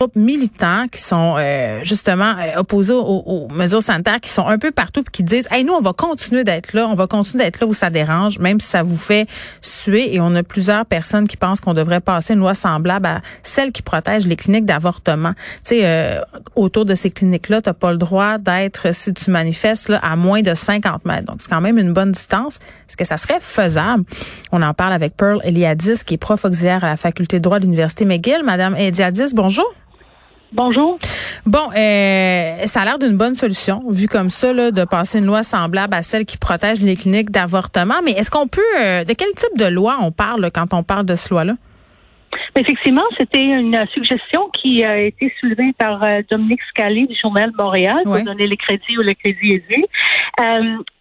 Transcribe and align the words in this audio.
groupes 0.00 0.16
militants 0.16 0.84
qui 0.90 1.00
sont 1.00 1.36
euh, 1.38 1.80
justement 1.82 2.34
euh, 2.38 2.60
opposés 2.60 2.94
aux, 2.94 3.48
mesures 3.52 3.82
sanitaires, 3.82 4.20
qui 4.20 4.30
sont 4.30 4.46
un 4.46 4.56
peu 4.56 4.70
partout, 4.70 5.02
puis 5.02 5.12
qui 5.12 5.22
disent, 5.22 5.46
hey, 5.50 5.62
nous, 5.62 5.74
on 5.74 5.80
va 5.80 5.92
continuer 5.92 6.42
d'être 6.42 6.72
là, 6.72 6.88
on 6.88 6.94
va 6.94 7.06
continuer 7.06 7.44
d'être 7.44 7.60
là 7.60 7.66
où 7.66 7.74
ça 7.74 7.90
dérange, 7.90 8.38
même 8.38 8.60
si 8.60 8.68
ça 8.68 8.82
vous 8.82 8.96
fait 8.96 9.28
suer. 9.60 10.14
Et 10.14 10.20
on 10.20 10.34
a 10.34 10.42
plusieurs 10.42 10.86
personnes 10.86 11.28
qui 11.28 11.36
pensent 11.36 11.60
qu'on 11.60 11.74
devrait 11.74 12.00
passer 12.00 12.32
une 12.32 12.40
loi 12.40 12.54
semblable 12.54 13.04
à 13.04 13.20
celle 13.42 13.72
qui 13.72 13.82
protège 13.82 14.26
les 14.26 14.36
cliniques 14.36 14.64
d'avortement. 14.64 15.32
Tu 15.64 15.74
sais, 15.74 15.80
euh, 15.84 16.20
autour 16.56 16.86
de 16.86 16.94
ces 16.94 17.10
cliniques-là, 17.10 17.60
t'as 17.60 17.74
pas 17.74 17.92
le 17.92 17.98
droit 17.98 18.38
d'être, 18.38 18.94
si 18.94 19.12
tu 19.12 19.30
manifestes, 19.30 19.90
là, 19.90 20.00
à 20.02 20.16
moins 20.16 20.40
de 20.40 20.54
50 20.54 21.04
mètres. 21.04 21.26
Donc, 21.26 21.36
c'est 21.40 21.50
quand 21.50 21.60
même 21.60 21.78
une 21.78 21.92
bonne 21.92 22.12
distance. 22.12 22.58
Est-ce 22.88 22.96
que 22.96 23.04
ça 23.04 23.18
serait 23.18 23.40
faisable? 23.40 24.04
On 24.50 24.62
en 24.62 24.72
parle 24.72 24.94
avec 24.94 25.14
Pearl 25.14 25.40
Eliadis, 25.44 26.04
qui 26.06 26.14
est 26.14 26.18
prof 26.18 26.42
auxiliaire 26.46 26.84
à 26.84 26.88
la 26.88 26.96
faculté 26.96 27.38
de 27.38 27.42
droit 27.42 27.58
de 27.58 27.64
l'Université 27.64 28.06
McGill. 28.06 28.42
Madame 28.44 28.74
Eliadis, 28.76 29.34
bonjour. 29.34 29.70
Bonjour. 30.52 30.98
Bon, 31.46 31.70
euh, 31.76 32.66
ça 32.66 32.80
a 32.80 32.84
l'air 32.84 32.98
d'une 32.98 33.16
bonne 33.16 33.36
solution, 33.36 33.82
vu 33.88 34.08
comme 34.08 34.30
ça, 34.30 34.52
là, 34.52 34.72
de 34.72 34.84
passer 34.84 35.20
une 35.20 35.26
loi 35.26 35.44
semblable 35.44 35.94
à 35.94 36.02
celle 36.02 36.24
qui 36.24 36.38
protège 36.38 36.80
les 36.80 36.96
cliniques 36.96 37.30
d'avortement. 37.30 38.00
Mais 38.04 38.12
est-ce 38.12 38.32
qu'on 38.32 38.48
peut, 38.48 38.60
euh, 38.80 39.04
de 39.04 39.12
quel 39.12 39.28
type 39.36 39.56
de 39.56 39.66
loi 39.66 39.98
on 40.02 40.10
parle 40.10 40.50
quand 40.52 40.74
on 40.74 40.82
parle 40.82 41.06
de 41.06 41.14
ce 41.14 41.32
loi-là? 41.32 41.54
Effectivement, 42.56 43.04
c'était 43.16 43.42
une 43.42 43.76
suggestion 43.94 44.50
qui 44.60 44.84
a 44.84 44.98
été 44.98 45.32
soulevée 45.38 45.72
par 45.78 46.02
euh, 46.02 46.20
Dominique 46.28 46.62
Scali 46.70 47.06
du 47.06 47.14
Journal 47.22 47.52
Montréal 47.56 48.00
pour 48.04 48.20
donner 48.20 48.48
les 48.48 48.56
crédits 48.56 48.98
où 48.98 49.02
le 49.02 49.14
crédit 49.14 49.54
est 49.54 49.64
dû. 49.70 49.84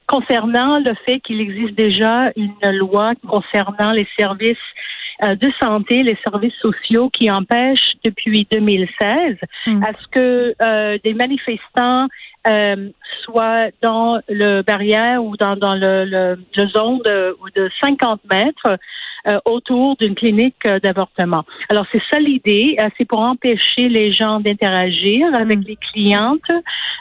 concernant 0.06 0.80
le 0.80 0.94
fait 1.08 1.20
qu'il 1.22 1.42
existe 1.42 1.76
déjà 1.76 2.32
une 2.36 2.78
loi 2.78 3.14
concernant 3.28 3.92
les 3.94 4.08
services 4.18 4.58
euh, 4.58 4.80
de 5.22 5.52
santé, 5.62 6.04
les 6.04 6.18
services 6.24 6.56
sociaux 6.62 7.10
qui 7.10 7.30
empêchent 7.30 7.94
depuis 8.04 8.48
2016 8.52 9.38
hmm. 9.68 9.84
à 9.84 9.92
ce 9.94 10.08
que 10.12 10.56
euh, 10.62 10.98
des 11.04 11.14
manifestants 11.14 12.08
euh, 12.50 12.90
soient 13.24 13.68
dans 13.82 14.22
le 14.28 14.62
barrière 14.64 15.24
ou 15.24 15.38
dans, 15.38 15.56
dans 15.56 15.76
le, 15.76 16.06
le, 16.06 16.68
zone 16.68 17.00
de, 17.06 17.36
de 17.56 17.70
50 17.84 18.22
mètres 18.32 18.80
euh, 19.28 19.40
autour 19.46 19.98
d'une 19.98 20.16
clinique 20.16 20.66
euh, 20.66 20.80
d'avortement. 20.80 21.44
Alors 21.70 21.86
c'est 21.92 22.02
ça 22.10 22.20
l'idée, 22.20 22.78
c'est 22.98 23.06
pour 23.06 23.20
empêcher 23.20 23.90
les 23.90 24.14
gens 24.14 24.40
d'interagir 24.40 25.28
avec 25.36 25.60
mm. 25.60 25.64
les 25.68 25.78
clientes, 25.92 26.52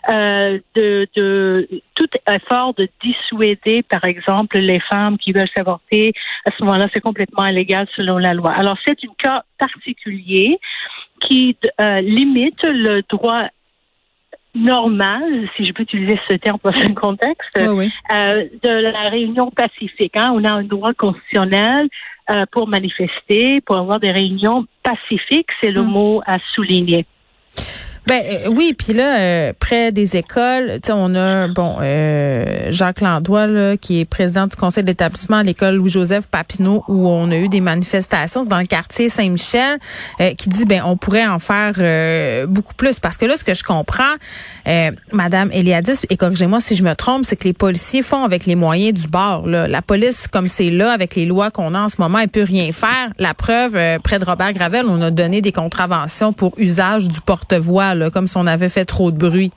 de, 0.09 1.06
de 1.17 1.69
tout 1.94 2.09
effort 2.31 2.75
de 2.75 2.89
dissuader, 3.03 3.83
par 3.83 4.05
exemple, 4.05 4.59
les 4.59 4.81
femmes 4.81 5.19
qui 5.19 5.33
veulent 5.33 5.50
s'avorter. 5.56 6.12
À 6.47 6.50
ce 6.56 6.65
moment-là, 6.65 6.89
c'est 6.94 7.00
complètement 7.00 7.47
illégal 7.47 7.87
selon 7.97 8.19
la 8.19 8.34
loi. 8.34 8.53
Alors 8.53 8.77
c'est 8.87 8.97
un 9.05 9.15
cas 9.19 9.42
particulier 9.59 10.59
qui 11.20 11.56
limite 12.00 12.62
le 12.65 13.03
droit 13.09 13.48
normal, 14.54 15.48
si 15.56 15.64
je 15.64 15.72
peux 15.72 15.82
utiliser 15.82 16.18
ce 16.28 16.36
terme 16.36 16.58
dans 16.62 16.72
ce 16.72 16.88
contexte, 16.92 17.56
de 17.56 18.68
la 18.68 19.08
réunion 19.10 19.50
pacifique. 19.50 20.16
Hein. 20.16 20.32
On 20.34 20.44
a 20.44 20.50
un 20.50 20.64
droit 20.64 20.92
constitutionnel 20.94 21.88
euh, 22.30 22.44
pour 22.50 22.69
manifester, 22.69 23.60
pour 23.62 23.76
avoir 23.76 24.00
des 24.00 24.10
réunions 24.10 24.66
pacifiques, 24.82 25.48
c'est 25.62 25.70
le 25.70 25.82
hmm. 25.82 25.91
mot 25.91 26.22
à 26.26 26.36
souligner. 26.54 27.06
Ben 28.09 28.23
euh, 28.25 28.48
oui, 28.48 28.73
puis 28.73 28.95
là, 28.95 29.19
euh, 29.19 29.53
près 29.61 29.92
des 29.92 30.17
écoles, 30.17 30.81
on 30.89 31.14
a 31.14 31.47
bon 31.48 31.77
euh, 31.83 32.69
Jacques 32.70 33.03
Landois 33.03 33.47
là, 33.47 33.77
qui 33.77 34.00
est 34.00 34.06
président 34.06 34.47
du 34.47 34.56
conseil 34.56 34.83
d'établissement 34.83 35.37
à 35.37 35.42
l'école 35.42 35.75
Louis-Joseph 35.75 36.27
Papineau 36.27 36.83
où 36.89 37.06
on 37.06 37.31
a 37.31 37.37
eu 37.37 37.50
des 37.50 37.61
manifestations 37.61 38.47
dans 38.47 38.61
le 38.61 38.65
quartier 38.65 39.11
Saint-Michel 39.11 39.78
qui 40.39 40.48
dit 40.48 40.65
ben 40.65 40.83
on 40.87 40.97
pourrait 40.97 41.27
en 41.27 41.39
faire 41.39 41.75
beaucoup 42.48 42.73
plus 42.75 42.98
parce 42.98 43.19
que 43.19 43.27
là 43.27 43.37
ce 43.37 43.45
que 43.45 43.53
je 43.53 43.62
comprends 43.62 44.15
madame 45.12 45.50
Eliadis 45.53 46.00
et 46.09 46.17
corrigez-moi 46.17 46.61
si 46.61 46.77
je 46.77 46.84
me 46.84 46.95
trompe, 46.95 47.27
c'est 47.27 47.37
que 47.37 47.45
les 47.45 47.53
policiers 47.53 48.03
font 48.03 48.25
avec 48.25 48.47
les 48.47 48.55
moyens 48.55 48.98
du 48.98 49.09
bord 49.09 49.47
là. 49.47 49.69
La 49.69 49.83
police 49.83 50.28
comme 50.28 50.49
c'est 50.49 50.71
là 50.71 50.93
avec 50.93 51.15
les 51.15 51.27
lois 51.27 51.50
qu'on 51.50 51.75
a 51.75 51.81
en 51.81 51.88
ce 51.88 51.97
moment, 51.99 52.19
elle 52.21 52.28
peut 52.28 52.43
rien 52.43 52.72
faire. 52.72 53.09
La 53.19 53.34
preuve 53.34 53.78
près 54.03 54.19
de 54.19 54.25
Robert 54.25 54.55
Gravel, 54.55 54.87
on 54.88 55.03
a 55.03 55.11
donné 55.11 55.43
des 55.43 55.53
contraventions 55.53 56.32
pour 56.32 56.55
usage 56.56 57.09
du 57.09 57.21
porte-voix 57.21 57.97
comme 58.12 58.26
si 58.26 58.36
on 58.36 58.47
avait 58.47 58.69
fait 58.69 58.84
trop 58.84 59.10
de 59.10 59.19
bruit. 59.19 59.53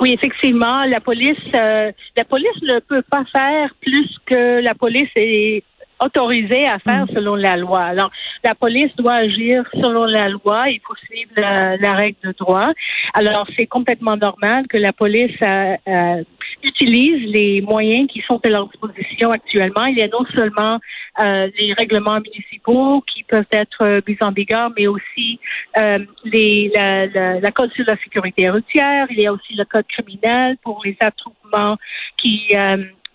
Oui, 0.00 0.12
effectivement, 0.12 0.84
la 0.84 1.00
police, 1.00 1.36
euh, 1.54 1.92
la 2.16 2.24
police 2.24 2.62
ne 2.62 2.78
peut 2.80 3.02
pas 3.10 3.24
faire 3.32 3.70
plus 3.80 4.08
que 4.26 4.60
la 4.60 4.74
police 4.74 5.10
est 5.16 5.62
autorisée 6.00 6.66
à 6.66 6.78
faire 6.78 7.04
mm. 7.04 7.14
selon 7.14 7.34
la 7.34 7.56
loi. 7.56 7.82
Alors, 7.82 8.10
la 8.44 8.54
police 8.54 8.94
doit 8.96 9.14
agir 9.14 9.64
selon 9.74 10.04
la 10.04 10.28
loi. 10.28 10.70
Il 10.70 10.80
faut 10.86 10.94
suivre 11.06 11.32
la, 11.36 11.92
règle 11.94 12.18
de 12.24 12.34
droit. 12.38 12.70
Alors, 13.14 13.46
c'est 13.58 13.66
complètement 13.66 14.16
normal 14.16 14.66
que 14.68 14.78
la 14.78 14.92
police 14.92 15.36
euh, 15.42 15.76
euh, 15.88 16.22
utilise 16.62 17.32
les 17.32 17.60
moyens 17.62 18.08
qui 18.08 18.22
sont 18.26 18.40
à 18.44 18.48
leur 18.48 18.68
disposition 18.68 19.32
actuellement. 19.32 19.86
Il 19.86 19.98
y 19.98 20.02
a 20.02 20.08
non 20.08 20.24
seulement 20.36 20.78
euh, 21.20 21.48
les 21.58 21.72
règlements 21.72 22.20
municipaux 22.20 23.02
qui 23.12 23.24
peuvent 23.24 23.44
être 23.50 23.82
euh, 23.82 24.00
mis 24.06 24.16
en 24.20 24.32
vigueur, 24.32 24.70
mais 24.76 24.86
aussi 24.86 25.40
euh, 25.76 25.98
les, 26.24 26.70
la, 26.74 27.06
la, 27.06 27.40
la, 27.40 27.50
code 27.50 27.72
sur 27.72 27.84
la 27.86 27.96
sécurité 27.96 28.48
routière. 28.48 29.06
Il 29.10 29.20
y 29.20 29.26
a 29.26 29.32
aussi 29.32 29.54
le 29.54 29.64
code 29.64 29.86
criminel 29.88 30.56
pour 30.62 30.80
les 30.84 30.96
attroupements 31.00 31.76
qui 32.18 32.48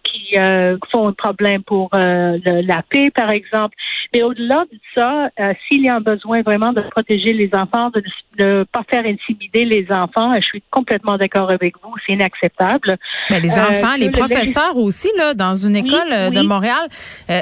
qui 0.04 0.38
euh, 0.38 0.78
font 0.92 1.08
un 1.08 1.14
problème 1.14 1.64
pour 1.64 1.90
euh, 1.96 2.38
la 2.46 2.84
paix, 2.84 3.10
par 3.12 3.32
exemple. 3.32 3.76
Mais 4.14 4.22
au-delà 4.22 4.66
de 4.72 4.78
ça, 4.94 5.30
euh, 5.40 5.54
s'il 5.68 5.84
y 5.84 5.90
a 5.90 5.96
un 5.96 6.02
besoin 6.02 6.42
vraiment 6.42 6.74
de 6.74 6.82
protéger 6.82 7.34
les 7.34 7.50
enfants, 7.54 7.90
de 7.90 8.04
ne 8.44 8.64
pas 8.64 8.84
faire 8.90 9.06
intimider 9.06 9.66
les 9.66 9.88
enfants, 9.90 10.34
je 10.36 10.46
suis 10.46 10.64
complètement 10.70 11.18
d'accord 11.18 11.50
avec 11.50 11.76
vous, 11.82 11.94
c'est 12.06 12.14
inacceptable. 12.14 12.98
Mais 13.30 13.40
les 13.40 13.54
enfants, 13.54 13.96
les 13.98 14.12
professeurs 14.12 14.78
aussi, 14.78 15.10
là, 15.18 15.34
dans 15.34 15.56
une 15.56 15.76
école 15.76 16.32
de 16.32 16.42
Montréal, 16.42 16.88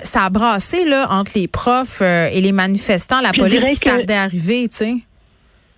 ça 0.03 0.25
a 0.25 0.29
brassé 0.29 0.85
là, 0.85 1.07
entre 1.09 1.31
les 1.35 1.47
profs 1.47 2.01
et 2.01 2.39
les 2.39 2.51
manifestants, 2.51 3.21
la 3.21 3.33
police 3.33 3.79
qui 3.79 3.79
tardait 3.79 4.13
à 4.13 4.23
arriver, 4.23 4.67
tu 4.69 4.75
sais. 4.75 4.93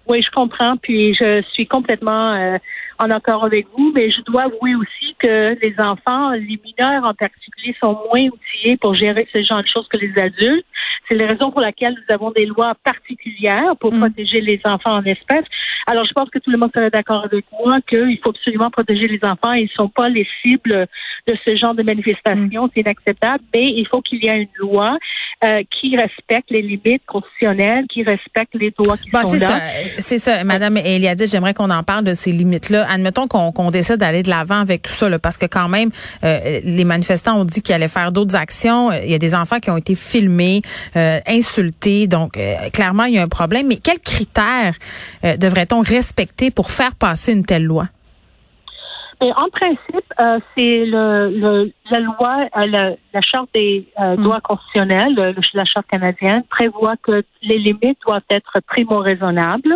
Oui, 0.05 0.21
je 0.21 0.29
comprends, 0.31 0.75
puis 0.75 1.15
je 1.15 1.41
suis 1.53 1.65
complètement 1.65 2.59
en 2.99 3.09
accord 3.09 3.43
avec 3.43 3.67
vous, 3.75 3.91
mais 3.93 4.11
je 4.11 4.21
dois 4.21 4.43
avouer 4.43 4.75
aussi 4.75 5.15
que 5.19 5.57
les 5.63 5.75
enfants, 5.79 6.31
les 6.31 6.59
mineurs 6.63 7.03
en 7.03 7.13
particulier, 7.13 7.75
sont 7.83 7.97
moins 8.11 8.27
outillés 8.27 8.77
pour 8.77 8.95
gérer 8.95 9.27
ce 9.33 9.41
genre 9.43 9.61
de 9.61 9.67
choses 9.67 9.87
que 9.87 9.97
les 9.97 10.13
adultes. 10.21 10.65
C'est 11.09 11.17
la 11.17 11.27
raison 11.27 11.51
pour 11.51 11.61
laquelle 11.61 11.93
nous 11.93 12.13
avons 12.13 12.31
des 12.31 12.45
lois 12.45 12.73
particulières 12.83 13.75
pour 13.79 13.93
mm. 13.93 13.99
protéger 13.99 14.41
les 14.41 14.59
enfants 14.65 14.97
en 14.97 15.03
espèces. 15.03 15.45
Alors, 15.85 16.05
je 16.05 16.13
pense 16.13 16.29
que 16.29 16.39
tout 16.39 16.49
le 16.49 16.57
monde 16.57 16.71
serait 16.73 16.89
d'accord 16.89 17.25
avec 17.25 17.45
moi 17.51 17.79
qu'il 17.87 18.17
faut 18.23 18.29
absolument 18.29 18.69
protéger 18.69 19.07
les 19.07 19.19
enfants. 19.23 19.51
Ils 19.53 19.63
ne 19.63 19.83
sont 19.83 19.89
pas 19.89 20.07
les 20.07 20.25
cibles 20.41 20.87
de 21.27 21.35
ce 21.45 21.55
genre 21.55 21.73
de 21.73 21.83
manifestation. 21.83 22.65
Mm. 22.65 22.69
C'est 22.73 22.81
inacceptable, 22.81 23.43
mais 23.53 23.65
il 23.65 23.87
faut 23.87 24.01
qu'il 24.01 24.23
y 24.23 24.27
ait 24.27 24.43
une 24.43 24.47
loi 24.59 24.97
euh, 25.43 25.61
qui 25.69 25.97
respecte 25.97 26.49
les 26.51 26.61
limites 26.61 27.03
constitutionnelles, 27.05 27.85
qui 27.91 28.03
respecte 28.03 28.53
les 28.53 28.71
droits 28.71 28.97
qui 28.97 29.09
sont 29.09 29.45
là. 29.45 29.59
C'est 29.97 30.17
ça, 30.17 30.43
Madame 30.43 30.77
Eliadis, 30.77 31.27
j'aimerais 31.27 31.53
qu'on 31.53 31.69
en 31.69 31.83
parle 31.83 32.05
de 32.05 32.13
ces 32.13 32.31
limites-là. 32.31 32.82
Admettons 32.87 33.27
qu'on 33.27 33.71
décide 33.71 33.97
d'aller 33.97 34.23
de 34.23 34.29
l'avant 34.29 34.59
avec 34.59 34.83
tout 34.83 34.93
ça, 34.93 35.09
là, 35.09 35.19
parce 35.19 35.37
que 35.37 35.45
quand 35.45 35.69
même, 35.69 35.89
euh, 36.23 36.61
les 36.63 36.83
manifestants 36.83 37.39
ont 37.39 37.45
dit 37.45 37.61
qu'ils 37.61 37.75
allaient 37.75 37.87
faire 37.87 38.11
d'autres 38.11 38.35
actions. 38.35 38.91
Il 38.91 39.09
y 39.09 39.15
a 39.15 39.19
des 39.19 39.35
enfants 39.35 39.59
qui 39.59 39.69
ont 39.69 39.77
été 39.77 39.95
filmés, 39.95 40.61
euh, 40.95 41.19
insultés, 41.27 42.07
donc 42.07 42.37
clairement, 42.73 43.05
il 43.05 43.15
y 43.15 43.17
a 43.17 43.23
un 43.23 43.27
problème. 43.27 43.67
Mais 43.67 43.77
quels 43.77 43.99
critères 43.99 44.75
devrait-on 45.23 45.81
respecter 45.81 46.51
pour 46.51 46.71
faire 46.71 46.95
passer 46.95 47.33
une 47.33 47.45
telle 47.45 47.63
loi? 47.63 47.87
en 49.31 49.49
principe, 49.49 50.13
euh, 50.19 50.39
c'est 50.55 50.85
le, 50.85 51.71
la 51.89 51.99
loi, 51.99 52.47
euh, 52.57 52.95
la, 53.13 53.21
charte 53.21 53.49
des 53.53 53.87
euh, 53.99 54.15
mm. 54.15 54.23
droits 54.23 54.41
constitutionnels, 54.41 55.35
la 55.53 55.65
charte 55.65 55.87
canadienne 55.87 56.43
prévoit 56.49 56.95
que 56.97 57.23
les 57.41 57.57
limites 57.57 57.99
doivent 58.05 58.21
être 58.29 58.59
primo-raisonnables, 58.67 59.75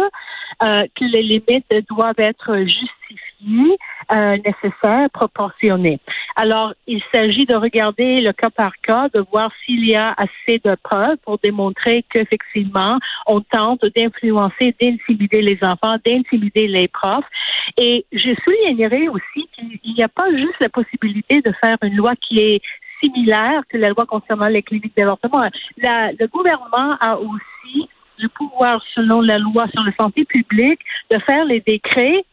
que 0.59 1.05
les 1.05 1.21
limites 1.21 1.71
doivent 1.89 2.19
être 2.19 2.57
justifiées, 2.57 2.96
nécessaires, 3.41 5.09
proportionnées. 5.13 5.99
Alors, 6.35 6.73
il 6.85 7.01
s'agit 7.11 7.45
de 7.45 7.55
regarder 7.55 8.21
le 8.21 8.31
cas 8.31 8.49
par 8.49 8.71
cas, 8.81 9.09
de 9.13 9.23
voir 9.31 9.51
s'il 9.65 9.87
y 9.89 9.95
a 9.95 10.13
assez 10.17 10.59
de 10.63 10.75
preuves 10.83 11.17
pour 11.23 11.39
démontrer 11.39 12.05
qu'effectivement, 12.13 12.97
on 13.25 13.41
tente 13.41 13.83
d'influencer, 13.95 14.75
d'intimider 14.79 15.41
les 15.41 15.57
enfants, 15.61 15.97
d'intimider 16.05 16.67
les 16.67 16.87
profs. 16.87 17.25
Et 17.77 18.05
je 18.11 18.35
soulignerai 18.43 19.09
aussi 19.09 19.47
qu'il 19.53 19.93
n'y 19.95 20.03
a 20.03 20.07
pas 20.07 20.29
juste 20.31 20.59
la 20.61 20.69
possibilité 20.69 21.41
de 21.41 21.51
faire 21.61 21.77
une 21.81 21.95
loi 21.95 22.13
qui 22.15 22.39
est 22.39 22.61
similaire 23.03 23.61
que 23.69 23.77
la 23.77 23.89
loi 23.89 24.05
concernant 24.05 24.47
les 24.47 24.63
cliniques 24.63 24.95
d'avortement. 24.97 25.47
Le 25.77 26.25
gouvernement 26.27 26.97
a 26.99 27.17
aussi 27.17 27.89
le 28.19 28.29
pouvoir, 28.29 28.81
selon 28.95 29.21
la 29.21 29.37
loi 29.37 29.67
sur 29.73 29.83
la 29.83 29.91
santé 29.99 30.25
publique, 30.25 30.79
de 31.11 31.19
faire 31.19 31.45
les 31.45 31.61
décrets, 31.61 32.25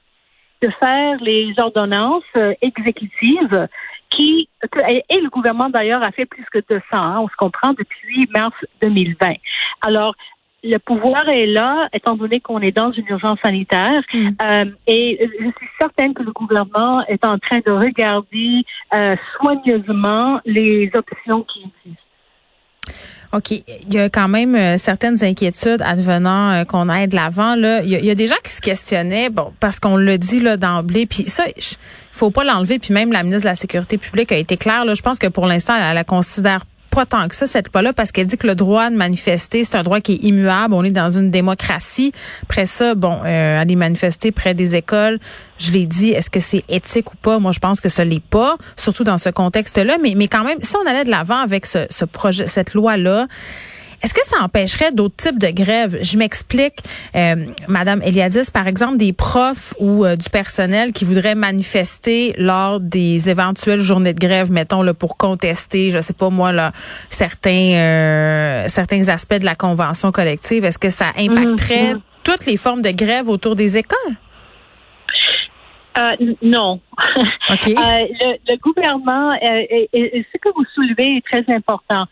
de 0.65 0.71
faire 0.81 1.19
les 1.21 1.53
ordonnances 1.59 2.23
euh, 2.37 2.55
exécutives 2.63 3.69
qui 4.11 4.49
et 4.89 5.21
le 5.21 5.29
gouvernement 5.29 5.69
d'ailleurs 5.69 6.03
a 6.03 6.11
fait 6.13 6.25
plus 6.25 6.45
que 6.53 6.61
200, 6.69 6.83
hein, 6.93 7.19
on 7.21 7.29
se 7.29 7.37
comprend 7.37 7.73
depuis 7.73 8.29
mars 8.33 8.55
2020. 8.81 9.35
Alors 9.83 10.15
le 10.63 10.79
pouvoir 10.79 11.29
est 11.29 11.47
là, 11.47 11.89
étant 11.93 12.17
donné 12.17 12.41
qu'on 12.41 12.61
est 12.61 12.73
dans 12.73 12.91
une 12.91 13.07
urgence 13.09 13.39
sanitaire. 13.45 14.03
Mm. 14.15 14.29
Euh, 14.41 14.65
et 14.87 15.29
je 15.39 15.45
suis 15.45 15.69
certaine 15.79 16.15
que 16.15 16.23
le 16.23 16.33
gouvernement 16.33 17.05
est 17.07 17.25
en 17.25 17.39
train 17.39 17.59
de 17.67 17.73
regarder 17.73 18.65
euh, 18.95 19.17
soigneusement 19.37 20.41
les 20.47 20.91
options 20.95 21.43
qui 21.43 21.61
existent. 21.61 22.01
OK. 23.35 23.51
Il 23.51 23.93
y 23.93 23.99
a 23.99 24.09
quand 24.09 24.29
même 24.29 24.55
euh, 24.55 24.79
certaines 24.79 25.23
inquiétudes 25.25 25.83
advenant 25.83 26.53
euh, 26.53 26.65
qu'on 26.65 26.89
aille 26.89 27.09
de 27.09 27.17
l'avant. 27.17 27.57
Là. 27.57 27.83
Il 27.83 27.91
y, 27.91 28.11
a, 28.11 28.15
des 28.15 28.29
gens 28.29 28.37
qui 28.45 28.53
se 28.53 28.61
questionnaient, 28.61 29.29
bon, 29.29 29.53
parce 29.59 29.81
qu'on 29.81 29.97
le 29.97 30.19
dit 30.19 30.41
là 30.41 30.57
d'emblée, 30.57 31.07
puis 31.07 31.29
ça, 31.29 31.45
il 31.49 31.77
faut 32.13 32.31
pas 32.31 32.45
l'enlever, 32.45 32.79
puis 32.79 32.95
même 32.95 33.11
la 33.11 33.25
ministre 33.25 33.43
de 33.43 33.49
la 33.49 33.57
Sécurité 33.57 33.99
publique 33.99 34.31
a 34.31 34.37
été 34.37 34.57
claire. 34.57 34.85
Là, 34.85 34.95
je 34.95 35.03
pense 35.03 35.19
que 35.19 35.27
pour 35.27 35.47
l'instant, 35.47 35.75
elle, 35.77 35.95
la 35.97 36.05
considère 36.05 36.65
pas 36.95 37.07
tant 37.07 37.27
que 37.27 37.35
ça, 37.35 37.47
cette 37.47 37.73
loi-là, 37.73 37.93
parce 37.93 38.13
qu'elle 38.13 38.27
dit 38.27 38.39
que 38.39 38.47
le 38.47 38.55
droit 38.55 38.89
de 38.89 38.95
manifester, 38.95 39.65
c'est 39.65 39.75
un 39.75 39.83
droit 39.83 40.01
qui 40.01 40.13
est 40.13 40.23
immuable. 40.23 40.75
On 40.75 40.85
est 40.85 40.93
dans 40.93 41.11
une 41.11 41.31
démocratie. 41.31 42.13
Après 42.45 42.67
ça, 42.67 42.95
bon, 42.95 43.21
euh, 43.25 43.61
aller 43.61 43.75
manifester 43.75 44.31
près 44.31 44.55
des 44.55 44.77
écoles, 44.77 45.19
je 45.59 45.73
l'ai 45.73 45.87
dit, 45.87 46.11
est-ce 46.11 46.31
que 46.31 46.41
c'est 46.41 46.63
éthique 46.69 47.13
ou 47.13 47.17
pas? 47.17 47.39
Moi, 47.39 47.53
je 47.53 47.59
pense 47.59 47.81
que 47.81 47.89
ce 47.89 48.03
l'est 48.03 48.23
pas, 48.23 48.57
surtout 48.77 49.05
dans 49.05 49.19
ce 49.19 49.29
contexte-là. 49.29 49.97
Mais, 50.03 50.15
mais 50.17 50.29
quand 50.29 50.45
même, 50.45 50.59
si 50.63 50.77
on 50.77 50.89
allait 50.89 51.05
de 51.05 51.11
l'avant 51.11 51.39
avec 51.39 51.67
ce, 51.67 51.87
ce 51.91 52.05
projet, 52.05 52.47
cette 52.47 52.75
loi-là, 52.75 53.27
est-ce 54.03 54.15
que 54.15 54.25
ça 54.25 54.37
empêcherait 54.43 54.93
d'autres 54.93 55.17
types 55.17 55.39
de 55.39 55.49
grèves? 55.49 55.99
Je 56.03 56.17
m'explique, 56.17 56.79
euh, 57.15 57.47
Madame 57.69 58.03
Eliadis, 58.03 58.51
par 58.53 58.67
exemple, 58.67 58.97
des 58.97 59.13
profs 59.13 59.75
ou 59.79 60.05
euh, 60.05 60.17
du 60.17 60.29
personnel 60.31 60.93
qui 60.93 61.05
voudraient 61.05 61.35
manifester 61.35 62.35
lors 62.39 62.81
des 62.81 63.31
éventuelles 63.31 63.81
journées 63.81 64.15
de 64.15 64.21
grève, 64.21 64.51
mettons, 64.51 64.83
là, 64.83 64.95
pour 64.95 65.17
contester, 65.17 65.91
je 65.91 66.01
sais 66.01 66.13
pas 66.13 66.31
moi, 66.31 66.53
là, 66.53 66.73
certains, 67.11 67.51
euh, 67.51 68.65
certains 68.69 69.09
aspects 69.09 69.35
de 69.35 69.45
la 69.45 69.55
convention 69.55 70.13
collective. 70.13 70.65
Est-ce 70.65 70.79
que 70.79 70.91
ça 70.91 71.07
impacterait 71.19 71.95
mmh, 71.95 71.97
mmh. 71.97 72.03
toutes 72.25 72.47
les 72.47 72.57
formes 72.57 72.83
de 72.83 72.91
grève 72.91 73.29
autour 73.29 73.55
des 73.55 73.77
écoles? 73.77 74.17
Euh, 75.97 76.35
non. 76.43 76.81
euh, 76.99 77.55
le, 77.67 78.37
le, 78.51 78.57
gouvernement, 78.59 79.33
euh, 79.33 79.87
ce 79.93 80.39
que 80.39 80.53
vous 80.55 80.65
soulevez 80.75 81.19
est 81.19 81.25
très 81.25 81.45
important. 81.55 82.07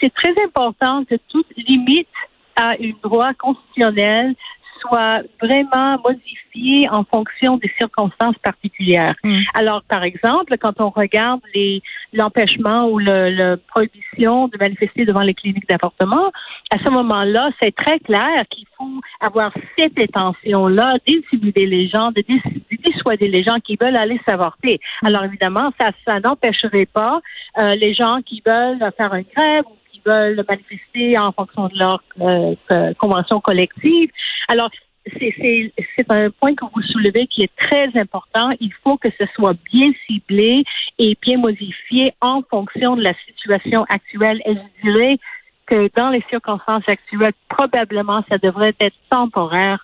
C'est 0.00 0.12
très 0.12 0.34
important 0.44 1.04
que 1.04 1.14
toute 1.28 1.46
limite 1.56 2.08
à 2.56 2.70
un 2.70 2.92
droit 3.02 3.32
constitutionnel 3.34 4.34
soit 4.80 5.22
vraiment 5.40 5.98
modifié 6.04 6.88
en 6.90 7.04
fonction 7.04 7.56
des 7.56 7.70
circonstances 7.78 8.36
particulières. 8.42 9.14
Mm. 9.24 9.38
Alors, 9.54 9.82
par 9.88 10.02
exemple, 10.02 10.56
quand 10.58 10.80
on 10.80 10.90
regarde 10.90 11.40
les 11.54 11.82
l'empêchement 12.12 12.88
ou 12.88 12.98
le, 12.98 13.30
le, 13.30 13.56
prohibition 13.56 14.48
de 14.48 14.58
manifester 14.58 15.04
devant 15.04 15.20
les 15.20 15.34
cliniques 15.34 15.68
d'avortement, 15.68 16.32
à 16.70 16.78
ce 16.84 16.90
moment-là, 16.90 17.50
c'est 17.62 17.74
très 17.74 18.00
clair 18.00 18.44
qu'il 18.50 18.66
faut 18.76 19.00
avoir 19.20 19.52
cette 19.78 19.98
intention-là 19.98 20.96
d'intimider 21.06 21.66
les 21.66 21.88
gens, 21.88 22.10
de, 22.10 22.22
dissuader 22.84 23.28
les 23.28 23.42
gens 23.42 23.56
qui 23.62 23.76
veulent 23.80 23.96
aller 23.96 24.20
s'avorter. 24.28 24.80
Alors, 25.04 25.24
évidemment, 25.24 25.70
ça, 25.78 25.90
ça 26.06 26.20
n'empêcherait 26.20 26.86
pas 26.86 27.20
euh, 27.58 27.74
les 27.76 27.94
gens 27.94 28.20
qui 28.24 28.42
veulent 28.44 28.78
faire 28.96 29.14
une 29.14 29.24
grève 29.36 29.64
ou 29.66 29.79
veulent 30.04 30.44
manifester 30.48 31.18
en 31.18 31.32
fonction 31.32 31.68
de 31.68 31.78
leur 31.78 32.02
euh, 32.20 32.54
euh, 32.72 32.94
convention 32.94 33.40
collective. 33.40 34.10
Alors, 34.48 34.70
c'est 35.18 36.10
un 36.10 36.30
point 36.30 36.54
que 36.54 36.64
vous 36.64 36.82
soulevez 36.82 37.26
qui 37.26 37.42
est 37.42 37.56
très 37.56 37.88
important. 37.98 38.50
Il 38.60 38.72
faut 38.84 38.96
que 38.96 39.08
ce 39.18 39.26
soit 39.34 39.54
bien 39.72 39.90
ciblé 40.06 40.62
et 40.98 41.16
bien 41.22 41.38
modifié 41.38 42.12
en 42.20 42.42
fonction 42.48 42.96
de 42.96 43.02
la 43.02 43.14
situation 43.26 43.84
actuelle. 43.88 44.40
Et 44.44 44.54
je 44.54 44.90
dirais 44.90 45.18
que 45.66 45.88
dans 45.96 46.10
les 46.10 46.22
circonstances 46.28 46.84
actuelles, 46.86 47.32
probablement, 47.48 48.22
ça 48.28 48.38
devrait 48.38 48.74
être 48.80 48.96
temporaire 49.08 49.80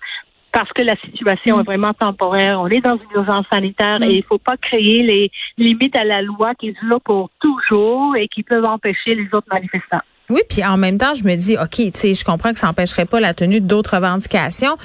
parce 0.57 0.73
que 0.73 0.81
la 0.81 0.95
situation 0.95 1.59
est 1.59 1.63
vraiment 1.63 1.93
temporaire. 1.93 2.59
On 2.59 2.67
est 2.67 2.81
dans 2.81 2.95
une 2.95 3.21
urgence 3.21 3.45
sanitaire 3.51 4.01
et 4.01 4.09
il 4.09 4.17
ne 4.17 4.23
faut 4.23 4.39
pas 4.39 4.57
créer 4.57 5.03
les 5.03 5.31
limites 5.59 5.95
à 5.95 6.03
la 6.03 6.23
loi 6.23 6.55
qui 6.55 6.75
sont 6.81 6.87
là 6.87 6.97
pour 7.05 7.29
toujours 7.39 8.15
et 8.15 8.27
qui 8.27 8.41
peuvent 8.41 8.65
empêcher 8.65 9.13
les 9.13 9.27
autres 9.33 9.45
manifestants. 9.51 10.01
Oui, 10.31 10.41
puis 10.49 10.65
en 10.65 10.77
même 10.77 10.97
temps, 10.97 11.13
je 11.13 11.23
me 11.25 11.35
dis, 11.35 11.57
OK, 11.59 11.75
tu 11.75 11.91
sais, 11.93 12.15
je 12.15 12.25
comprends 12.25 12.53
que 12.53 12.57
ça 12.57 12.65
n'empêcherait 12.65 13.05
pas 13.05 13.19
la 13.19 13.35
tenue 13.35 13.61
d'autres 13.61 13.97
revendications, 13.97 14.77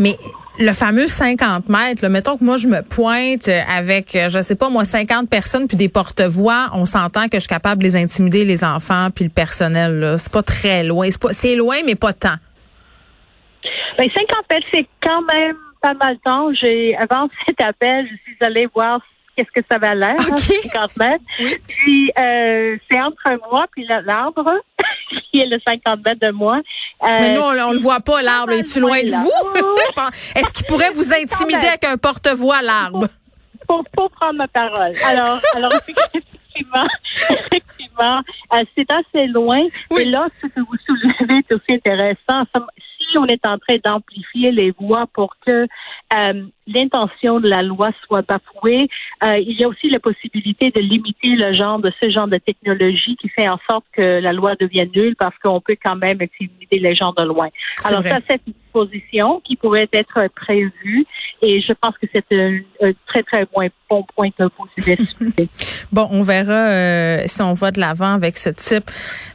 mais 0.00 0.16
le 0.58 0.72
fameux 0.72 1.06
50 1.06 1.68
mètres, 1.68 2.02
là, 2.02 2.08
mettons 2.08 2.36
que 2.36 2.42
moi 2.42 2.56
je 2.56 2.66
me 2.66 2.82
pointe 2.82 3.48
avec, 3.72 4.18
je 4.28 4.42
sais 4.42 4.56
pas 4.56 4.68
moi, 4.68 4.84
50 4.84 5.30
personnes 5.30 5.68
puis 5.68 5.76
des 5.76 5.88
porte-voix, 5.88 6.70
on 6.72 6.86
s'entend 6.86 7.28
que 7.28 7.36
je 7.36 7.42
suis 7.42 7.48
capable 7.48 7.82
de 7.82 7.86
les 7.86 7.94
intimider, 7.94 8.44
les 8.44 8.64
enfants 8.64 9.10
puis 9.14 9.26
le 9.26 9.30
personnel. 9.30 10.16
C'est 10.18 10.32
pas 10.32 10.42
très 10.42 10.82
loin. 10.82 11.06
C'est 11.30 11.54
loin, 11.54 11.76
mais 11.86 11.94
pas 11.94 12.12
tant. 12.12 12.34
Ben, 13.98 14.10
50 14.10 14.28
mètres, 14.50 14.66
c'est 14.72 14.86
quand 15.02 15.22
même 15.22 15.56
pas 15.80 15.94
mal 15.94 16.16
de 16.16 16.20
temps. 16.20 16.52
J'ai, 16.54 16.96
avant 16.96 17.28
cet 17.46 17.60
appel, 17.60 18.06
je 18.10 18.16
suis 18.22 18.36
allée 18.40 18.66
voir 18.74 19.00
qu'est-ce 19.36 19.60
que 19.60 19.66
ça 19.70 19.78
va 19.78 19.94
l'air, 19.94 20.16
50 20.20 20.96
mètres. 20.96 21.24
Puis, 21.68 22.10
euh, 22.18 22.76
c'est 22.90 23.00
entre 23.00 23.38
moi 23.50 23.66
puis 23.72 23.86
l'arbre, 23.86 24.50
qui 25.30 25.40
est 25.40 25.46
le 25.46 25.58
50 25.66 26.04
mètres 26.04 26.20
de 26.20 26.30
moi. 26.30 26.56
Euh, 27.02 27.06
Mais 27.06 27.34
nous, 27.34 27.42
on, 27.42 27.52
ne 27.52 27.74
le 27.74 27.80
voit 27.80 28.00
pas, 28.00 28.22
l'arbre. 28.22 28.52
Es-tu 28.52 28.80
loin 28.80 29.02
de 29.02 29.10
vous? 29.10 30.00
Est-ce 30.34 30.52
qu'il 30.52 30.66
pourrait 30.66 30.90
vous 30.90 31.12
intimider 31.12 31.66
avec 31.66 31.84
un 31.84 31.96
porte-voix, 31.96 32.62
l'arbre? 32.62 33.08
Pour, 33.68 33.84
pour, 33.96 34.10
prendre 34.10 34.34
ma 34.34 34.48
parole. 34.48 34.92
Alors, 35.04 35.40
alors 35.54 35.72
effectivement, 35.88 36.86
effectivement, 37.30 38.20
euh, 38.52 38.64
c'est 38.76 38.90
assez 38.92 39.26
loin. 39.28 39.60
Et 39.98 40.04
là, 40.04 40.28
ce 40.42 40.48
que 40.48 40.60
vous 40.60 40.76
soulevez 40.86 41.38
est 41.38 41.54
aussi 41.54 41.72
intéressant 41.72 42.44
on 43.18 43.26
est 43.26 43.46
en 43.46 43.58
train 43.58 43.76
d'amplifier 43.84 44.50
les 44.50 44.70
voix 44.72 45.06
pour 45.12 45.36
que 45.46 45.66
euh, 46.14 46.46
l'intention 46.66 47.40
de 47.40 47.48
la 47.48 47.62
loi 47.62 47.90
soit 48.06 48.22
bafouée, 48.22 48.88
euh, 49.22 49.38
il 49.38 49.58
y 49.58 49.64
a 49.64 49.68
aussi 49.68 49.90
la 49.90 49.98
possibilité 49.98 50.70
de 50.70 50.80
limiter 50.80 51.30
le 51.36 51.56
genre 51.56 51.78
de 51.78 51.92
ce 52.02 52.10
genre 52.10 52.28
de 52.28 52.38
technologie 52.38 53.16
qui 53.16 53.28
fait 53.28 53.48
en 53.48 53.58
sorte 53.68 53.84
que 53.92 54.20
la 54.20 54.32
loi 54.32 54.54
devienne 54.58 54.90
nulle 54.94 55.16
parce 55.16 55.36
qu'on 55.42 55.60
peut 55.60 55.76
quand 55.82 55.96
même 55.96 56.18
intimider 56.20 56.78
les 56.78 56.94
gens 56.94 57.12
de 57.16 57.24
loin. 57.24 57.48
Alors 57.84 58.02
ça, 58.02 58.18
c'est 58.28 58.40
une 58.46 58.54
position 58.72 59.40
qui 59.44 59.56
pourrait 59.56 59.88
être 59.92 60.28
prévue 60.34 61.06
et 61.42 61.60
je 61.60 61.72
pense 61.80 61.94
que 61.98 62.06
c'est 62.12 62.24
un, 62.32 62.60
très, 63.06 63.22
très 63.22 63.46
bon, 63.88 64.04
point 64.16 64.30
que 64.30 64.44
vous 64.44 64.96
discutez. 64.96 65.48
bon, 65.92 66.08
on 66.10 66.22
verra 66.22 66.52
euh, 66.52 67.22
si 67.26 67.42
on 67.42 67.52
va 67.52 67.70
de 67.70 67.80
l'avant 67.80 68.14
avec 68.14 68.36
ce 68.38 68.50
type 68.50 68.90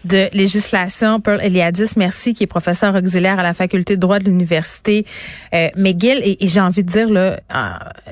de 0.05 0.27
législation. 0.33 1.19
Pearl 1.19 1.39
Eliadis, 1.41 1.93
merci, 1.97 2.33
qui 2.33 2.43
est 2.43 2.47
professeur 2.47 2.95
auxiliaire 2.95 3.39
à 3.39 3.43
la 3.43 3.53
faculté 3.53 3.95
de 3.95 4.01
droit 4.01 4.19
de 4.19 4.25
l'Université 4.25 5.05
euh, 5.53 5.69
McGill. 5.77 6.21
Et, 6.23 6.37
j'ai 6.47 6.61
envie 6.61 6.83
de 6.83 6.89
dire, 6.89 7.07
euh, 7.19 7.71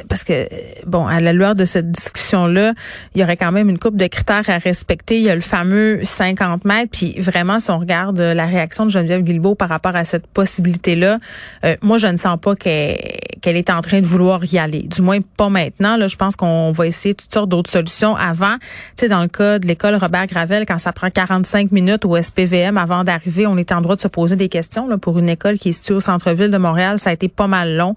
parce 0.10 0.24
que, 0.24 0.48
bon, 0.86 1.08
à 1.08 1.20
la 1.20 1.34
lueur 1.34 1.55
de 1.55 1.65
cette 1.65 1.91
discussion-là, 1.91 2.74
il 3.15 3.22
y 3.22 3.24
aurait 3.24 3.38
quand 3.38 3.51
même 3.51 3.70
une 3.70 3.79
coupe 3.79 3.98
de 3.98 4.08
critères 4.08 4.50
à 4.50 4.58
respecter. 4.58 5.17
Il 5.17 5.24
y 5.24 5.29
a 5.29 5.36
le 5.36 5.41
fameux 5.41 6.00
50 6.03 6.65
mètres. 6.65 6.91
Puis 6.91 7.20
vraiment, 7.20 7.60
si 7.60 7.72
on 7.72 7.79
regarde 7.79 8.20
la 8.20 8.46
réaction 8.46 8.86
de 8.86 8.91
Geneviève 8.91 9.22
Guilbeault 9.22 9.55
par 9.55 9.70
rapport 9.70 9.96
à 9.96 10.03
cette 10.03 10.27
possibilité-là, 10.27 11.20
euh, 11.65 11.75
moi, 11.82 11.98
je 11.98 12.08
ne 12.08 12.17
sens 12.17 12.38
pas 12.39 12.55
qu'elle 12.55 12.98
est 13.43 13.70
en 13.70 13.82
train 13.82 14.01
de 14.01 14.05
vouloir 14.05 14.43
y 14.46 14.58
aller. 14.58 14.84
Du 14.84 15.01
moins, 15.01 15.20
pas 15.22 15.50
maintenant. 15.50 15.98
Là, 15.98 16.08
je 16.08 16.15
pense 16.15 16.36
qu'on 16.36 16.72
va 16.72 16.88
essayer 16.88 17.15
toutes 17.15 17.34
sortes 17.34 17.50
d'autres 17.50 17.72
solutions 17.72 18.15
avant. 18.15 18.55
Tu 18.96 19.01
sais, 19.01 19.10
dans 19.10 19.22
le 19.22 19.27
cas 19.27 19.60
de 19.60 19.67
l'école 19.67 19.96
Robert 19.96 20.27
Gravel, 20.27 20.65
quand 20.65 20.77
ça 20.77 20.91
prend 20.91 21.10
45 21.10 21.72
minutes 21.72 22.05
au 22.05 22.22
SPVM 22.22 22.77
avant 22.77 23.03
d'arriver, 23.03 23.48
on 23.48 23.58
est 23.58 23.72
en 23.72 23.82
droit 23.82 23.96
de 23.96 24.01
se 24.01 24.08
poser 24.08 24.36
des 24.36 24.50
questions. 24.50 24.88
Là, 24.88 24.98
pour 24.98 25.20
une 25.20 25.29
école 25.29 25.58
qui 25.58 25.70
est 25.70 25.74
située 25.74 25.96
au 25.96 26.00
centre-ville 26.00 26.51
de 26.51 26.58
Montréal, 26.58 27.00
ça 27.00 27.10
a 27.10 27.13
été 27.13 27.27
pas 27.27 27.48
mal 27.48 27.75
long. 27.75 27.96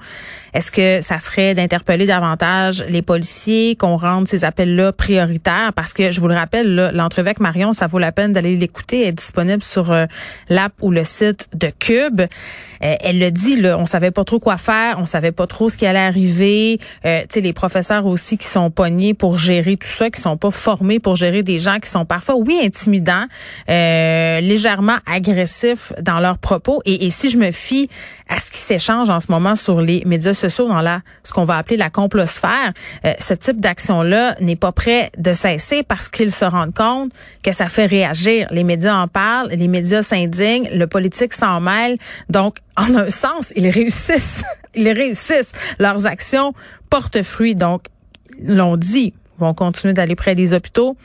Est-ce 0.52 0.70
que 0.70 1.00
ça 1.00 1.19
serait 1.19 1.54
d'interpeller 1.54 2.07
davantage 2.07 2.85
les 2.88 3.02
policiers, 3.02 3.76
qu'on 3.76 3.97
rende 3.97 4.28
ces 4.28 4.45
appels-là 4.45 4.92
prioritaires? 4.92 5.73
Parce 5.75 5.92
que, 5.92 6.12
je 6.12 6.21
vous 6.21 6.28
le 6.28 6.35
rappelle, 6.35 6.90
l'entrevue 6.95 7.28
avec 7.28 7.40
Marion, 7.40 7.73
ça 7.73 7.87
vaut 7.87 7.99
la 7.99 8.12
peine 8.12 8.33
d'aller 8.33 8.57
l'écouter. 8.57 9.07
Est 9.07 9.12
disponible 9.12 9.62
sur 9.62 9.92
euh, 9.92 10.07
l'app 10.49 10.73
ou 10.80 10.90
le 10.90 11.04
site 11.04 11.49
de 11.54 11.71
Cube. 11.78 12.21
Euh, 12.21 12.95
elle 13.00 13.19
le 13.19 13.30
dit, 13.30 13.57
là, 13.57 13.78
on 13.78 13.85
savait 13.85 14.11
pas 14.11 14.25
trop 14.25 14.38
quoi 14.38 14.57
faire, 14.57 14.97
on 14.99 15.07
savait 15.07 15.33
pas 15.33 15.47
trop 15.47 15.69
ce 15.69 15.76
qui 15.76 15.87
allait 15.87 15.99
arriver. 15.99 16.80
Euh, 17.04 17.21
tu 17.23 17.26
sais, 17.30 17.40
les 17.40 17.52
professeurs 17.52 18.07
aussi 18.07 18.38
qui 18.38 18.47
sont 18.47 18.71
pognés 18.71 19.14
pour 19.14 19.38
gérer 19.38 19.76
tout 19.76 19.88
ça, 19.88 20.11
qui 20.11 20.21
sont 20.21 20.37
pas 20.37 20.50
formés 20.50 20.99
pour 20.99 21.16
gérer 21.16 21.42
des 21.42 21.59
gens 21.59 21.78
qui 21.78 21.90
sont 21.90 22.04
parfois, 22.04 22.37
oui, 22.37 22.61
intimidants, 22.62 23.26
légèrement 23.69 24.97
agressifs 25.07 25.92
dans 26.00 26.21
leurs 26.21 26.38
propos. 26.38 26.80
Et, 26.85 27.07
et 27.07 27.11
si 27.11 27.30
je 27.30 27.37
me 27.38 27.52
fie 27.52 27.88
à 28.30 28.38
ce 28.38 28.50
qui 28.50 28.58
s'échange 28.58 29.10
en 29.10 29.20
ce 29.20 29.30
moment 29.30 29.56
sur 29.56 29.80
les 29.80 30.02
médias 30.06 30.34
sociaux 30.34 30.68
dans 30.68 30.80
la 30.80 31.02
ce 31.25 31.32
qu'on 31.32 31.44
va 31.44 31.56
appeler 31.56 31.76
la 31.76 31.90
complosphère, 31.90 32.72
euh, 33.04 33.12
ce 33.18 33.34
type 33.34 33.60
d'action-là 33.60 34.37
n'est 34.40 34.56
pas 34.56 34.72
prêt 34.72 35.10
de 35.18 35.32
cesser 35.32 35.82
parce 35.82 36.08
qu'ils 36.08 36.32
se 36.32 36.44
rendent 36.44 36.75
compte 36.75 37.12
que 37.42 37.52
ça 37.52 37.68
fait 37.68 37.87
réagir. 37.87 38.46
Les 38.52 38.64
médias 38.64 38.96
en 38.96 39.08
parlent, 39.08 39.50
les 39.50 39.68
médias 39.68 40.02
s'indignent, 40.02 40.70
le 40.72 40.87
politique 40.87 41.32
s'en 41.32 41.60
mêle. 41.60 41.99
Donc, 42.28 42.58
en 42.76 42.94
un 42.94 43.10
sens, 43.10 43.52
ils 43.56 43.68
réussissent. 43.68 44.44
Ils 44.76 44.92
réussissent. 44.92 45.50
Leurs 45.80 46.06
actions 46.06 46.54
portent 46.90 47.25
fruit. 47.25 47.56
Donc, 47.56 47.87
l'on 48.40 48.76
dit, 48.76 49.14
vont 49.37 49.52
continuer 49.52 49.94
d'aller 49.94 50.14
près 50.14 50.37
des 50.37 50.54
hôpitaux 50.54 50.96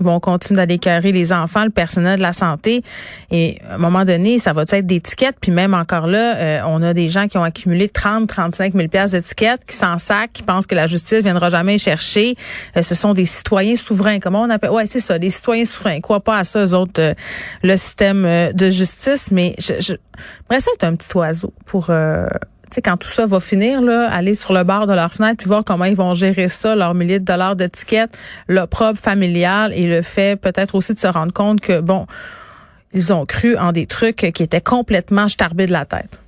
vont 0.00 0.20
continuer 0.20 0.58
d'aller 0.58 0.78
carrer 0.78 1.12
les 1.12 1.32
enfants, 1.32 1.64
le 1.64 1.70
personnel 1.70 2.16
de 2.16 2.22
la 2.22 2.32
santé. 2.32 2.82
Et 3.30 3.58
à 3.68 3.74
un 3.74 3.78
moment 3.78 4.04
donné, 4.04 4.38
ça 4.38 4.52
va 4.52 4.62
être 4.62 4.86
des 4.86 5.00
tickets? 5.00 5.36
Puis 5.40 5.52
même 5.52 5.74
encore 5.74 6.06
là, 6.06 6.36
euh, 6.36 6.60
on 6.66 6.82
a 6.82 6.94
des 6.94 7.08
gens 7.08 7.28
qui 7.28 7.38
ont 7.38 7.44
accumulé 7.44 7.88
30, 7.88 8.28
35 8.28 8.74
000 8.74 8.88
pièces 8.88 9.10
de 9.10 9.20
tickets, 9.20 9.64
qui 9.66 9.76
s'en 9.76 9.98
sacent, 9.98 10.28
qui 10.32 10.42
pensent 10.42 10.66
que 10.66 10.74
la 10.74 10.86
justice 10.86 11.20
viendra 11.20 11.50
jamais 11.50 11.78
chercher. 11.78 12.36
Euh, 12.76 12.82
ce 12.82 12.94
sont 12.94 13.12
des 13.12 13.26
citoyens 13.26 13.76
souverains. 13.76 14.18
Comment 14.18 14.42
on 14.42 14.50
appelle? 14.50 14.70
Ouais, 14.70 14.86
c'est 14.86 15.00
ça, 15.00 15.18
des 15.18 15.30
citoyens 15.30 15.64
souverains. 15.64 16.00
Quoi 16.00 16.20
pas 16.20 16.38
à 16.38 16.44
ça, 16.44 16.64
eux 16.64 16.74
autres, 16.74 17.00
euh, 17.00 17.14
le 17.62 17.76
système 17.76 18.52
de 18.52 18.70
justice. 18.70 19.30
Mais 19.30 19.54
je, 19.58 19.74
je, 19.80 19.94
ça 20.58 20.70
un 20.82 20.94
petit 20.94 21.16
oiseau 21.16 21.52
pour 21.66 21.90
quand 22.80 22.96
tout 22.96 23.08
ça 23.08 23.26
va 23.26 23.40
finir, 23.40 23.82
là, 23.82 24.08
aller 24.10 24.34
sur 24.34 24.52
le 24.52 24.64
bord 24.64 24.86
de 24.86 24.94
leur 24.94 25.12
fenêtre 25.12 25.36
puis 25.38 25.48
voir 25.48 25.64
comment 25.64 25.84
ils 25.84 25.96
vont 25.96 26.14
gérer 26.14 26.48
ça, 26.48 26.74
leurs 26.74 26.94
milliers 26.94 27.18
de 27.18 27.24
dollars 27.24 27.56
leur 28.48 28.68
propre 28.68 28.98
familial 28.98 29.72
et 29.74 29.86
le 29.86 30.02
fait 30.02 30.40
peut-être 30.40 30.74
aussi 30.74 30.94
de 30.94 30.98
se 30.98 31.06
rendre 31.06 31.32
compte 31.32 31.60
que, 31.60 31.80
bon, 31.80 32.06
ils 32.94 33.12
ont 33.12 33.26
cru 33.26 33.56
en 33.56 33.72
des 33.72 33.86
trucs 33.86 34.32
qui 34.32 34.42
étaient 34.42 34.60
complètement 34.60 35.28
starbés 35.28 35.66
de 35.66 35.72
la 35.72 35.84
tête. 35.84 36.18